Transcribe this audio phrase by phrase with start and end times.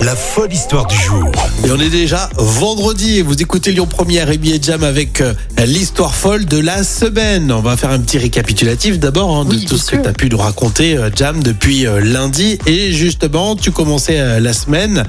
[0.00, 1.30] La folle histoire du jour.
[1.64, 5.32] Et on est déjà vendredi et vous écoutez Lyon Première et Billet Jam avec euh,
[5.64, 7.50] l'histoire folle de la semaine.
[7.50, 10.12] On va faire un petit récapitulatif d'abord hein, de Oui, tout ce que tu as
[10.12, 12.58] pu nous raconter, euh, Jam, depuis euh, lundi.
[12.66, 15.04] Et justement, tu commençais la semaine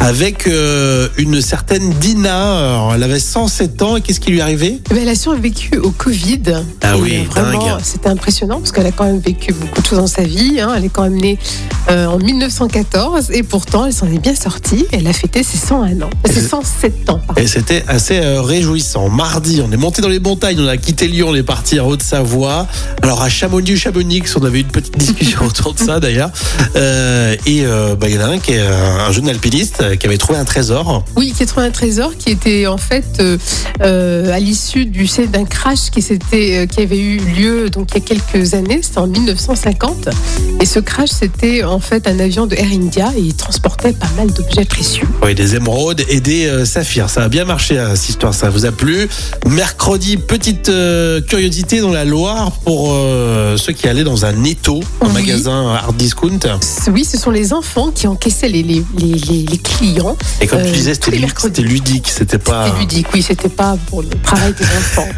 [0.00, 2.58] avec euh, une certaine Dina.
[2.58, 5.78] Alors, elle avait 107 ans et qu'est-ce qui lui arrivait Eh ben, Elle a survécu
[5.78, 6.42] au Covid.
[6.82, 7.80] Ah Et oui, vraiment, dingue.
[7.82, 10.60] c'était impressionnant parce qu'elle a quand même vécu beaucoup de choses dans sa vie.
[10.60, 10.72] hein.
[10.76, 11.38] Elle est quand même née
[11.90, 14.86] euh, en 1914 et pourtant, elle s'en est bien sortie.
[14.92, 17.20] Elle a fêté ses 101 ans, ses 107 ans.
[17.26, 17.40] pardon.
[17.40, 19.08] Et c'était assez euh, réjouissant.
[19.08, 21.86] Mardi, on est monté dans les montagnes, on a quitté Lyon, on est parti en
[21.86, 22.66] Haute-Savoie.
[23.02, 26.30] Alors à Chamonix Chamonix, on avait eu une petite discussion autour de ça d'ailleurs.
[26.76, 29.98] Euh, et euh, bah, il y en a un qui est un, un jeune alpiniste
[29.98, 31.04] qui avait trouvé un trésor.
[31.16, 33.22] Oui, qui est trouvé un trésor qui était en fait
[33.80, 38.00] à l'issue du d'un crash qui s'était qui avait eu lieu donc il y a
[38.00, 40.08] quelques années, c'était en 1950
[40.60, 44.07] et ce crash c'était en fait un avion de Air India et il transportait pas
[44.16, 45.06] mal d'objets précieux.
[45.22, 47.08] Oui, des émeraudes et des euh, saphirs.
[47.10, 49.08] Ça a bien marché hein, cette histoire, ça vous a plu.
[49.46, 54.80] Mercredi, petite euh, curiosité dans la Loire pour euh, ceux qui allaient dans un étau,
[55.00, 55.12] un Oui.
[55.14, 56.38] magasin hard discount.
[56.92, 60.16] Oui, ce sont les enfants qui encaissaient les, les, les, les- les clients.
[60.40, 61.54] Et comme tu disais, c'était les lu- mercredis.
[61.56, 62.68] c'était ludique, c'était pas.
[62.80, 65.08] Ludique, oui, c'était pas pour le travail des enfants.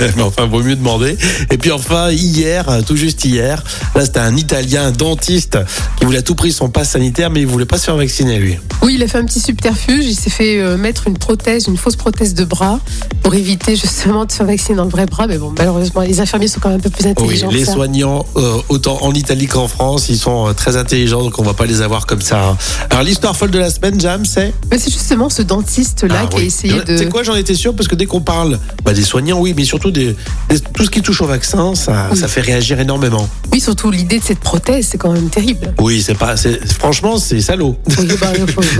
[0.16, 1.16] Mais enfin, vaut mieux demander.
[1.50, 3.62] Et puis enfin, hier, tout juste hier,
[3.94, 5.58] là, c'était un Italien, un dentiste,
[5.98, 8.27] qui voulait à tout prix son passe sanitaire, mais il voulait pas se faire vacciner,
[8.36, 8.58] lui.
[8.82, 10.04] Oui, il a fait un petit subterfuge.
[10.04, 12.78] Il s'est fait euh, mettre une prothèse, une fausse prothèse de bras
[13.22, 15.26] pour éviter justement de se faire vacciner dans le vrai bras.
[15.26, 17.48] Mais bon, malheureusement, les infirmiers sont quand même un peu plus Oui, intelligents.
[17.48, 17.72] que les ça.
[17.72, 21.54] soignants, euh, autant en Italie qu'en France, ils sont euh, très intelligents, donc on va
[21.54, 22.50] pas les avoir comme ça.
[22.50, 22.56] hein.
[22.90, 24.52] Alors, l'histoire folle de la semaine, Jam, c'est?
[24.70, 26.42] Mais c'est justement ce dentiste-là Ah qui oui.
[26.42, 26.96] a essayé de.
[26.96, 29.64] C'est quoi, j'en étais sûr, parce que dès qu'on parle bah, des soignants, oui, mais
[29.64, 30.16] surtout des,
[30.48, 32.18] des- tout ce qui touche au vaccin, ça, Oui.
[32.18, 33.28] ça fait réagir énormément.
[33.52, 35.72] Oui, surtout l'idée de cette prothèse, c'est quand même terrible.
[35.80, 36.34] Oui, c'est pas,
[36.78, 37.76] franchement, c'est salaud.
[37.98, 38.08] Oui,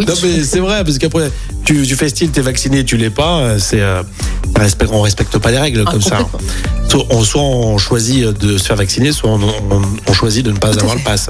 [0.07, 1.31] Non mais c'est vrai parce qu'après
[1.69, 4.03] tu, tu fais style t'es vacciné tu l'es pas euh, c'est euh,
[4.91, 6.41] on respecte, pas les règles Ah, comme ça complètement.
[6.89, 10.51] soit on, soit on choisit de se faire vacciner soit on, on- on choisit de
[10.51, 11.29] ne pas Tout avoir le pass.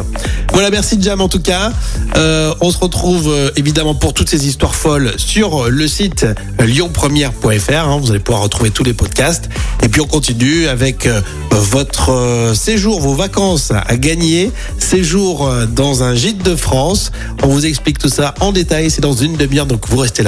[0.52, 1.72] Voilà merci Jam en tout cas.
[2.16, 6.24] Euh, on se retrouve euh, évidemment pour toutes ces histoires folles sur le site
[6.64, 9.48] lyonpremière.fr hein, vous allez pouvoir retrouver tous les podcasts.
[9.82, 11.08] Et puis on continue avec
[11.50, 14.50] votre séjour vos vacances à gagner.
[14.78, 17.10] Séjour dans un gîte de France.
[17.42, 18.90] On vous explique tout ça en détail.
[18.90, 20.27] C'est dans une demi-heure donc vous restez là